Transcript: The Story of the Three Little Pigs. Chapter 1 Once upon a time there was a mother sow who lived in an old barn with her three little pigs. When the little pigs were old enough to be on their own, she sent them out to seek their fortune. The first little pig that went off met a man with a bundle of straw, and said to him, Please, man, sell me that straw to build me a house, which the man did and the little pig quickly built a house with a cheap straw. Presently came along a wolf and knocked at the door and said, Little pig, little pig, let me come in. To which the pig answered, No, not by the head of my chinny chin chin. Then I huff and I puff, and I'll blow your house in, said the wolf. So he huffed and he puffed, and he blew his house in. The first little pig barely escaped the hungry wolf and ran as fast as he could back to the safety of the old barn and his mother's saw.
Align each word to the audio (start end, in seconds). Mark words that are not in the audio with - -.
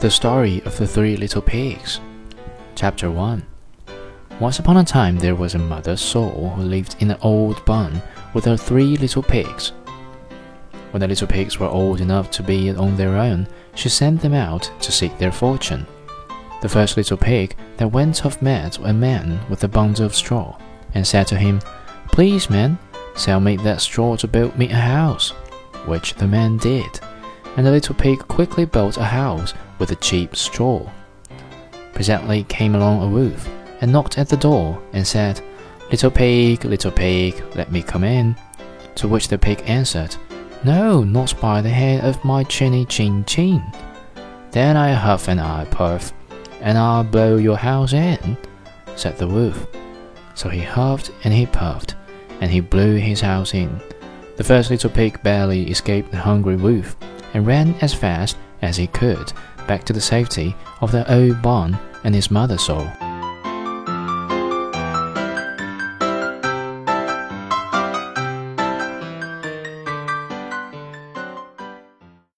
The 0.00 0.10
Story 0.10 0.60
of 0.66 0.76
the 0.76 0.86
Three 0.86 1.16
Little 1.16 1.40
Pigs. 1.40 2.00
Chapter 2.74 3.10
1 3.10 3.42
Once 4.38 4.58
upon 4.58 4.76
a 4.76 4.84
time 4.84 5.16
there 5.16 5.36
was 5.36 5.54
a 5.54 5.58
mother 5.58 5.96
sow 5.96 6.30
who 6.56 6.62
lived 6.62 6.96
in 6.98 7.10
an 7.12 7.18
old 7.22 7.64
barn 7.64 8.02
with 8.34 8.44
her 8.44 8.56
three 8.56 8.96
little 8.96 9.22
pigs. 9.22 9.72
When 10.90 11.00
the 11.00 11.08
little 11.08 11.28
pigs 11.28 11.58
were 11.58 11.68
old 11.68 12.02
enough 12.02 12.30
to 12.32 12.42
be 12.42 12.70
on 12.70 12.96
their 12.96 13.16
own, 13.16 13.46
she 13.76 13.88
sent 13.88 14.20
them 14.20 14.34
out 14.34 14.70
to 14.80 14.92
seek 14.92 15.16
their 15.16 15.32
fortune. 15.32 15.86
The 16.60 16.68
first 16.68 16.98
little 16.98 17.16
pig 17.16 17.56
that 17.78 17.92
went 17.92 18.26
off 18.26 18.42
met 18.42 18.78
a 18.78 18.92
man 18.92 19.40
with 19.48 19.64
a 19.64 19.68
bundle 19.68 20.04
of 20.04 20.14
straw, 20.14 20.58
and 20.92 21.06
said 21.06 21.28
to 21.28 21.38
him, 21.38 21.60
Please, 22.08 22.50
man, 22.50 22.78
sell 23.14 23.40
me 23.40 23.56
that 23.58 23.80
straw 23.80 24.16
to 24.16 24.28
build 24.28 24.58
me 24.58 24.68
a 24.68 24.74
house, 24.74 25.30
which 25.86 26.14
the 26.14 26.26
man 26.26 26.58
did 26.58 27.00
and 27.56 27.66
the 27.66 27.70
little 27.70 27.94
pig 27.94 28.18
quickly 28.28 28.64
built 28.64 28.96
a 28.96 29.04
house 29.04 29.54
with 29.78 29.90
a 29.90 29.96
cheap 29.96 30.34
straw. 30.36 30.90
Presently 31.92 32.44
came 32.44 32.74
along 32.74 33.02
a 33.02 33.08
wolf 33.08 33.48
and 33.80 33.92
knocked 33.92 34.18
at 34.18 34.28
the 34.28 34.36
door 34.36 34.82
and 34.92 35.06
said, 35.06 35.40
Little 35.90 36.10
pig, 36.10 36.64
little 36.64 36.90
pig, 36.90 37.42
let 37.54 37.70
me 37.70 37.82
come 37.82 38.04
in. 38.04 38.36
To 38.96 39.08
which 39.08 39.28
the 39.28 39.38
pig 39.38 39.62
answered, 39.66 40.16
No, 40.64 41.04
not 41.04 41.38
by 41.40 41.60
the 41.60 41.68
head 41.70 42.04
of 42.04 42.24
my 42.24 42.42
chinny 42.44 42.84
chin 42.86 43.24
chin. 43.24 43.62
Then 44.50 44.76
I 44.76 44.92
huff 44.92 45.28
and 45.28 45.40
I 45.40 45.66
puff, 45.66 46.12
and 46.60 46.78
I'll 46.78 47.04
blow 47.04 47.36
your 47.36 47.56
house 47.56 47.92
in, 47.92 48.36
said 48.96 49.18
the 49.18 49.28
wolf. 49.28 49.66
So 50.34 50.48
he 50.48 50.60
huffed 50.60 51.10
and 51.22 51.32
he 51.32 51.46
puffed, 51.46 51.94
and 52.40 52.50
he 52.50 52.60
blew 52.60 52.96
his 52.96 53.20
house 53.20 53.54
in. 53.54 53.80
The 54.36 54.44
first 54.44 54.70
little 54.70 54.90
pig 54.90 55.22
barely 55.22 55.70
escaped 55.70 56.10
the 56.10 56.16
hungry 56.16 56.56
wolf 56.56 56.96
and 57.34 57.46
ran 57.46 57.74
as 57.82 57.92
fast 57.92 58.36
as 58.62 58.76
he 58.76 58.86
could 58.86 59.32
back 59.66 59.84
to 59.84 59.92
the 59.92 60.00
safety 60.00 60.56
of 60.80 60.92
the 60.92 61.12
old 61.12 61.42
barn 61.42 61.78
and 62.04 62.14
his 62.14 62.30
mother's 62.30 62.64
saw. 62.64 63.03